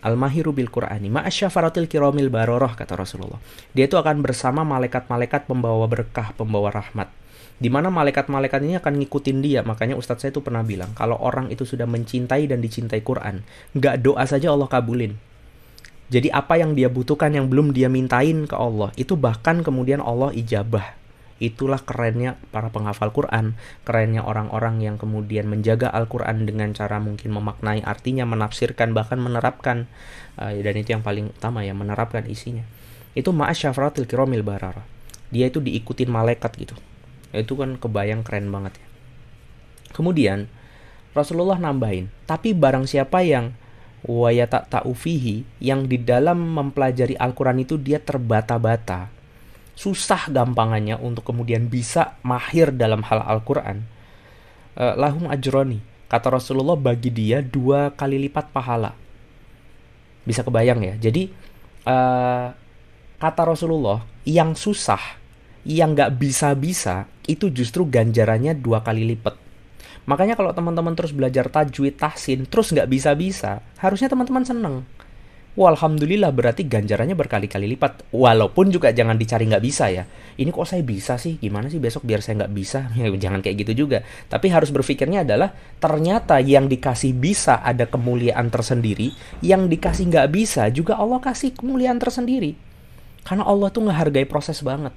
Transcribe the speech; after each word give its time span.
Al-mahiru 0.00 0.56
bil 0.56 0.72
Qur'ani 0.72 1.12
ma'asyafaratil 1.12 1.86
kiromil 1.86 2.32
baroroh 2.32 2.72
kata 2.72 2.98
Rasulullah. 2.98 3.38
Dia 3.76 3.86
itu 3.86 3.94
akan 3.94 4.24
bersama 4.24 4.64
malaikat-malaikat 4.64 5.46
pembawa 5.46 5.84
berkah, 5.86 6.32
pembawa 6.34 6.72
rahmat. 6.72 7.12
Di 7.54 7.70
mana 7.70 7.92
malaikat-malaikat 7.92 8.60
ini 8.66 8.74
akan 8.82 8.98
ngikutin 8.98 9.38
dia. 9.38 9.60
Makanya 9.62 9.94
Ustadz 9.94 10.26
saya 10.26 10.30
itu 10.34 10.42
pernah 10.42 10.66
bilang, 10.66 10.90
kalau 10.98 11.14
orang 11.20 11.52
itu 11.54 11.62
sudah 11.62 11.86
mencintai 11.86 12.50
dan 12.50 12.58
dicintai 12.58 13.04
Quran, 13.04 13.46
nggak 13.78 14.02
doa 14.02 14.24
saja 14.26 14.50
Allah 14.50 14.66
kabulin. 14.66 15.14
Jadi 16.10 16.32
apa 16.34 16.58
yang 16.58 16.74
dia 16.74 16.90
butuhkan 16.90 17.30
yang 17.30 17.46
belum 17.46 17.70
dia 17.70 17.86
mintain 17.86 18.50
ke 18.50 18.56
Allah, 18.58 18.90
itu 18.98 19.14
bahkan 19.14 19.62
kemudian 19.62 20.02
Allah 20.02 20.34
ijabah 20.34 21.03
Itulah 21.42 21.82
kerennya 21.82 22.38
para 22.54 22.70
penghafal 22.70 23.10
Quran, 23.10 23.58
kerennya 23.82 24.22
orang-orang 24.22 24.78
yang 24.78 24.96
kemudian 24.96 25.50
menjaga 25.50 25.90
Al-Quran 25.90 26.46
dengan 26.46 26.70
cara 26.70 27.02
mungkin 27.02 27.34
memaknai 27.34 27.82
artinya, 27.82 28.22
menafsirkan, 28.22 28.94
bahkan 28.94 29.18
menerapkan. 29.18 29.90
Uh, 30.38 30.54
dan 30.62 30.74
itu 30.78 30.94
yang 30.94 31.02
paling 31.02 31.34
utama 31.34 31.66
ya, 31.66 31.74
menerapkan 31.74 32.22
isinya. 32.30 32.62
Itu 33.18 33.34
ma'as 33.34 33.58
syafratil 33.58 34.06
kiromil 34.06 34.46
barara. 34.46 34.86
Dia 35.34 35.50
itu 35.50 35.58
diikutin 35.58 36.10
malaikat 36.10 36.54
gitu. 36.54 36.78
Itu 37.34 37.58
kan 37.58 37.78
kebayang 37.82 38.22
keren 38.22 38.50
banget 38.50 38.78
ya. 38.78 38.86
Kemudian, 39.94 40.50
Rasulullah 41.14 41.58
nambahin, 41.58 42.10
tapi 42.26 42.54
barang 42.54 42.90
siapa 42.90 43.22
yang 43.22 43.54
wayata 44.02 44.66
ta'ufihi, 44.66 45.62
yang 45.62 45.86
di 45.86 46.02
dalam 46.02 46.42
mempelajari 46.42 47.14
Al-Quran 47.14 47.62
itu 47.62 47.78
dia 47.78 48.02
terbata-bata, 48.02 49.13
susah 49.74 50.30
gampangannya 50.30 50.98
untuk 50.98 51.26
kemudian 51.26 51.66
bisa 51.66 52.18
mahir 52.22 52.70
dalam 52.70 53.02
hal 53.02 53.22
Al-Quran. 53.22 53.82
Uh, 54.74 54.94
lahum 54.98 55.30
ajroni, 55.30 55.78
kata 56.10 56.34
Rasulullah 56.34 56.74
bagi 56.74 57.10
dia 57.10 57.42
dua 57.42 57.94
kali 57.94 58.18
lipat 58.26 58.50
pahala. 58.50 58.94
Bisa 60.26 60.42
kebayang 60.42 60.82
ya. 60.82 60.94
Jadi 60.98 61.30
uh, 61.86 62.48
kata 63.18 63.42
Rasulullah 63.46 64.02
yang 64.26 64.54
susah, 64.58 65.20
yang 65.66 65.94
nggak 65.94 66.18
bisa-bisa 66.18 67.06
itu 67.26 67.50
justru 67.50 67.86
ganjarannya 67.86 68.54
dua 68.58 68.82
kali 68.82 69.06
lipat. 69.14 69.38
Makanya 70.04 70.36
kalau 70.36 70.52
teman-teman 70.52 70.92
terus 70.92 71.16
belajar 71.16 71.48
tajwid, 71.48 71.96
tahsin, 71.96 72.44
terus 72.44 72.68
nggak 72.74 72.90
bisa-bisa, 72.90 73.64
harusnya 73.80 74.12
teman-teman 74.12 74.44
seneng 74.44 74.76
Walhamdulillah 75.54 76.34
berarti 76.34 76.66
ganjarannya 76.66 77.14
berkali-kali 77.14 77.70
lipat. 77.78 78.10
Walaupun 78.10 78.74
juga 78.74 78.90
jangan 78.90 79.14
dicari 79.14 79.46
nggak 79.46 79.62
bisa 79.62 79.86
ya. 79.86 80.02
Ini 80.34 80.50
kok 80.50 80.66
saya 80.66 80.82
bisa 80.82 81.14
sih? 81.14 81.38
Gimana 81.38 81.70
sih 81.70 81.78
besok 81.78 82.02
biar 82.02 82.18
saya 82.18 82.42
nggak 82.42 82.54
bisa? 82.54 82.90
Jangan 83.22 83.38
kayak 83.38 83.62
gitu 83.62 83.86
juga. 83.86 84.02
Tapi 84.02 84.50
harus 84.50 84.74
berpikirnya 84.74 85.22
adalah 85.22 85.54
ternyata 85.78 86.42
yang 86.42 86.66
dikasih 86.66 87.14
bisa 87.14 87.62
ada 87.62 87.86
kemuliaan 87.86 88.50
tersendiri. 88.50 89.14
Yang 89.46 89.78
dikasih 89.78 90.04
nggak 90.10 90.28
bisa 90.34 90.66
juga 90.74 90.98
Allah 90.98 91.22
kasih 91.22 91.54
kemuliaan 91.54 92.02
tersendiri. 92.02 92.58
Karena 93.22 93.46
Allah 93.46 93.70
tuh 93.70 93.86
ngehargai 93.86 94.26
proses 94.26 94.58
banget. 94.58 94.94